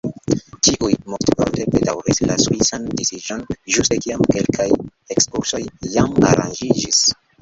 Ĉiuj 0.67 0.93
multvorte 1.13 1.65
bedaŭris 1.75 2.21
la 2.31 2.37
subitan 2.45 2.87
disiĝon, 3.01 3.43
ĝuste 3.75 3.99
kiam 4.07 4.27
kelkaj 4.33 4.67
ekskursoj 5.17 5.63
jam 5.99 6.19
aranĝiĝis. 6.33 7.05